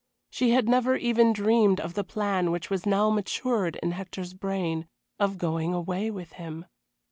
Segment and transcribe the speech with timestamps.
[0.31, 4.87] She had never even dreamed of the plan which was now matured in Hector's brain
[5.19, 6.65] of going away with him.